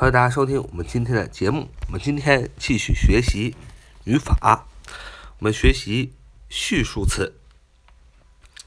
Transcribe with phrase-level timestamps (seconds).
[0.00, 1.68] 欢迎大家收听我们今天的节目。
[1.86, 3.54] 我们今天继续学习
[4.04, 4.66] 语法，
[5.38, 6.14] 我们学习
[6.48, 7.38] 序数词。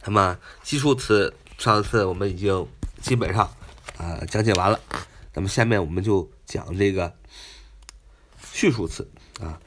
[0.05, 2.67] 那么基数词上次我们已经
[3.01, 3.51] 基本上
[3.97, 4.79] 啊讲解完了。
[5.33, 7.15] 那么下面我们就讲这个
[8.51, 9.09] 序数词
[9.39, 9.59] 啊。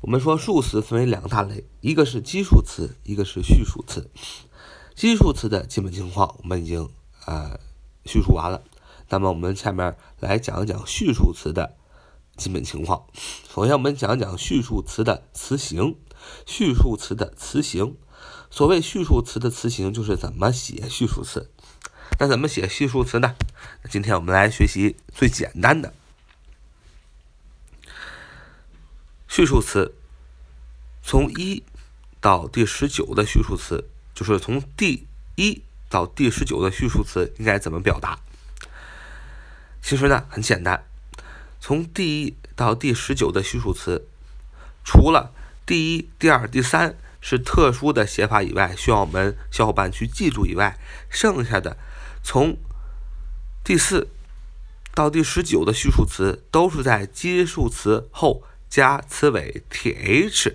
[0.00, 4.10] 我们说数词分为两大类，一个是基数词，一个是序数词。
[4.96, 6.90] 基数词的基本情况我们已经
[7.24, 7.60] 呃
[8.04, 8.64] 叙述完了。
[9.08, 11.76] 那么我们下面来讲一讲序数词的
[12.36, 13.06] 基本情况。
[13.52, 15.96] 首先，我们讲讲序数词的词形。
[16.46, 17.94] 序数词的词形，
[18.50, 21.50] 所谓序数词的词形，就是怎么写序数词。
[22.18, 23.36] 那怎么写序数词呢？
[23.88, 25.94] 今天我们来学习最简单的
[29.28, 29.94] 序数词。
[31.02, 31.62] 从一
[32.20, 38.18] 到第十九的序数词，就是从第一到第十九的序数词应该怎么表达？
[39.88, 40.84] 其实呢很简单，
[41.60, 44.06] 从第一到第十九的序数词，
[44.84, 45.32] 除了
[45.64, 51.78] 第一、第二、第三是特殊的写法以外，需要我们小伙伴去记住以外，剩下的
[52.22, 52.58] 从
[53.64, 54.08] 第四
[54.92, 60.52] 到第十九的序数词都是在基数词后加词尾 th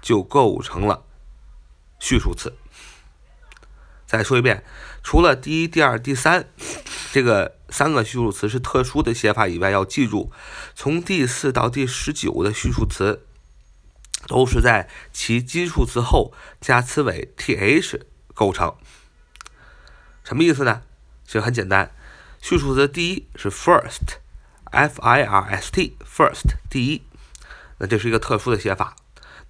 [0.00, 1.02] 就构成了
[1.98, 2.54] 序数词。
[4.06, 4.62] 再说一遍，
[5.02, 6.48] 除了第一、第二、第三
[7.10, 10.30] 这个三个序数词是特殊的写法以外，要记住，
[10.74, 13.26] 从第四到第十九的序数词
[14.28, 18.00] 都是在其基数词后加词尾 th
[18.34, 18.74] 构成。
[20.22, 20.82] 什么意思呢？
[21.24, 21.92] 其实很简单，
[22.40, 27.02] 序数词第一是 first，f i r s t，first 第一，
[27.78, 28.96] 那这是一个特殊的写法。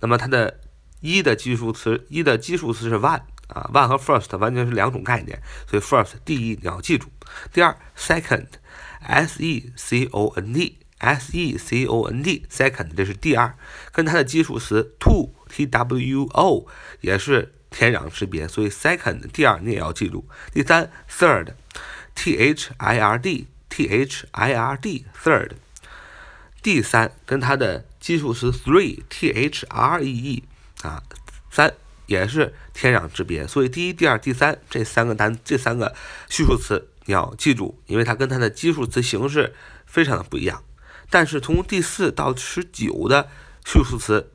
[0.01, 0.61] 那么它的
[1.01, 3.23] 一的基数词一的基数词是 one。
[3.49, 7.09] 啊，one 和 first 完全是两种概念，所以 first 第一你要记住。
[7.53, 13.55] 第二，second，s e c o n d，s e c o n d，second 这是第二，
[13.93, 16.67] 跟它的基数词 two，t w o
[17.01, 20.29] 也是天壤之别，所以 second 第二你也要记住。
[20.53, 25.53] 第三，third，t h i r d，t h i r d，third，
[26.63, 30.45] 第三跟它的基数词 three，t h r e e
[30.83, 31.03] 啊，
[31.51, 31.75] 三。
[32.07, 35.95] 也是天壤之别，所以第一、第二、第三这三个单这三个
[36.29, 40.63] 序数词你要记住，因为它跟它的基数词形式非常的不一样。
[41.11, 43.29] 但是从第四到十九的
[43.65, 44.33] 序数词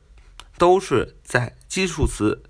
[0.56, 2.42] 都是在基数词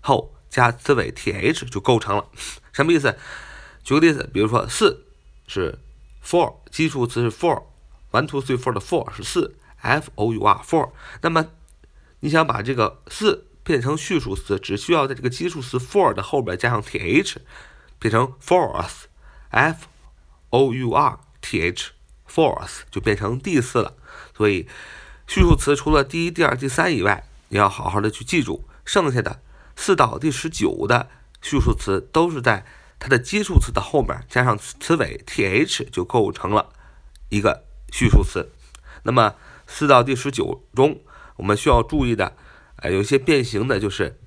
[0.00, 2.26] 后加词尾 th 就构成了，
[2.72, 3.16] 什么意思？
[3.82, 5.04] 举个例子，比如说四
[5.46, 5.78] 是
[6.24, 10.90] four，基数词是 four，one two three four 的 four 是四，f o u r four。
[11.20, 11.46] 那么
[12.20, 17.36] 你想把这个四变成序数词，只需要在这个基数词 for 的后边加上 th，
[17.98, 19.86] 变成 fourth，f
[20.50, 23.96] o u r t h，fourth 就变成第四了。
[24.36, 24.68] 所以
[25.26, 29.40] 序数词除了第一、第二、第三以外，你要好好的去记住，剩下的
[29.74, 31.08] 四到第十九的
[31.40, 32.66] 序数词都是在
[32.98, 36.70] 它的基数词的后面加上词尾 th，就构成了
[37.30, 38.52] 一个序数词。
[39.04, 39.36] 那么
[39.66, 41.00] 四到第十九中，
[41.36, 42.36] 我们需要注意的。
[42.84, 44.20] 哎，有些变形的，就是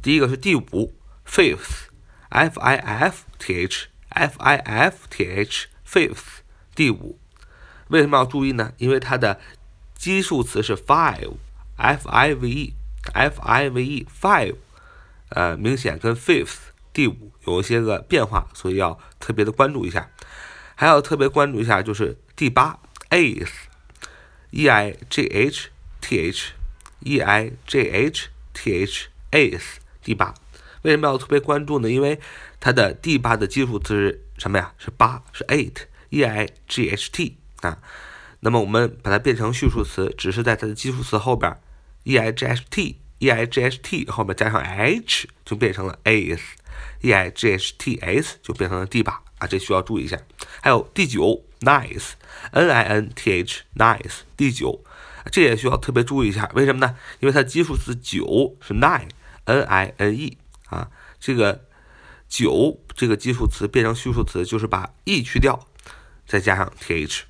[0.00, 0.94] 第一个是第五
[1.26, 6.40] ，fifth，f i f t h，f i f t h，fifth，
[6.74, 7.20] 第五。
[7.88, 8.72] 为什么要注意呢？
[8.78, 9.38] 因为它的
[9.94, 14.56] 基数词是 five，f i v e，f i v e，five，
[15.28, 16.56] 呃，明显跟 fifth，
[16.94, 20.10] 第五有一些个变化，所以要特别的关注一下。
[20.74, 22.78] 还要特别关注一下，就是第八
[23.10, 25.68] ，eighth，e i g h
[26.00, 26.52] t h。
[27.00, 30.34] E i g h t h a s 第八，
[30.82, 31.90] 为什么要特别关注呢？
[31.90, 32.18] 因为
[32.60, 34.72] 它的第八的基数词是什么呀？
[34.78, 37.78] 是八，是 eight e i g h t 啊。
[38.40, 41.54] 那么我们把它变成序数词，只是在它的基数词后边
[42.04, 46.40] e i g h t e i g h t 后面加上 h 就变成了 eighth
[47.00, 50.18] e i g h t s 就变成了第八啊，这需要注意一下。
[50.62, 52.12] 还有第九 nice
[52.52, 54.84] n i n t h nice 第九。
[55.30, 56.96] 这也需要特别注意一下，为什么呢？
[57.20, 60.90] 因为它基数词九是 nine，n i n e 啊，
[61.20, 61.64] 这个
[62.28, 65.68] 九这个基数词变成序数词，就是把 e 去掉，
[66.26, 67.20] 再加上 th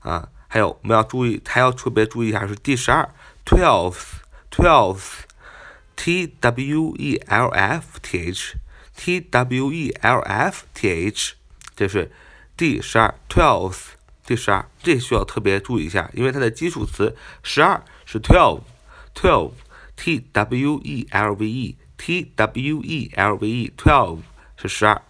[0.00, 0.28] 啊。
[0.48, 3.08] 还有我们要注意，还要特别注意一下是第十二
[3.46, 11.32] twelve，twelve，t w e l f t h，t w e l f t h，
[11.74, 12.12] 这是
[12.54, 13.78] 第十二 twelve。
[14.24, 24.20] 第十二，这需要特别注意一下，因为它的基础词十二是 twelve，twelve，t w e l v e，t w e l v e，twelve
[24.56, 25.02] 是十二。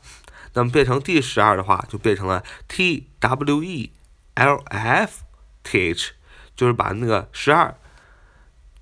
[0.54, 3.92] 那么变成第十二的话，就变成了 t w e
[4.34, 5.22] l f
[5.62, 6.12] t h，
[6.56, 7.76] 就是把那个十二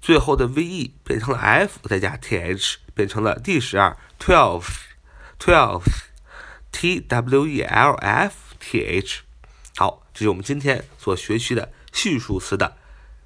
[0.00, 9.22] 最后的 v e 变成了 f，再加 t h，变成了第十二 twelve，twelve，t w e l f t h。
[9.80, 12.76] 好，这是我们今天所学习的序数词的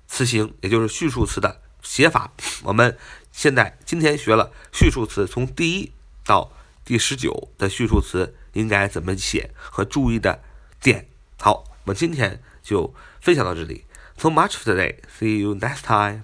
[0.06, 2.32] 词形，也就是序数词的写法。
[2.62, 2.96] 我们
[3.32, 5.90] 现在今天学了序数词从第一
[6.24, 6.52] 到
[6.84, 10.44] 第十九的序数词应该怎么写和注意的
[10.80, 11.08] 点。
[11.40, 13.84] 好，我们今天就分享到这里。
[14.16, 14.98] So much for today.
[15.18, 16.22] See you next time.